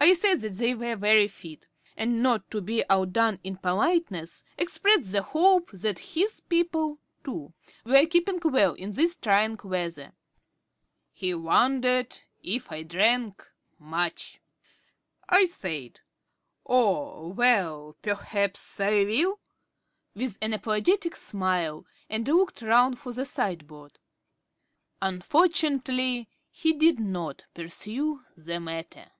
I 0.00 0.14
said 0.14 0.42
that 0.42 0.52
they 0.54 0.76
were 0.76 0.94
very 0.94 1.26
fit; 1.26 1.66
and 1.96 2.22
not 2.22 2.52
to 2.52 2.60
be 2.60 2.84
outdone 2.88 3.40
in 3.42 3.56
politeness, 3.56 4.44
expressed 4.56 5.10
the 5.10 5.22
hope 5.22 5.72
that 5.72 5.98
his 5.98 6.38
people, 6.38 7.00
too, 7.24 7.52
were 7.84 8.06
keeping 8.06 8.38
well 8.44 8.74
in 8.74 8.92
this 8.92 9.16
trying 9.16 9.58
weather. 9.64 10.12
He 11.10 11.34
wondered 11.34 12.16
if 12.44 12.70
I 12.70 12.84
drank 12.84 13.44
much. 13.80 14.40
I 15.28 15.46
said, 15.46 15.98
"Oh, 16.64 17.30
well, 17.30 17.96
perhaps 18.00 18.78
I 18.78 19.02
will," 19.02 19.40
with 20.14 20.38
an 20.40 20.52
apologetic 20.54 21.16
smile, 21.16 21.84
and 22.08 22.26
looked 22.28 22.62
round 22.62 23.00
for 23.00 23.12
the 23.12 23.24
sideboard. 23.24 23.98
Unfortunately 25.02 26.28
he 26.52 26.72
did 26.72 27.00
not 27.00 27.46
pursue 27.52 28.22
the 28.36 28.60
matter.... 28.60 29.10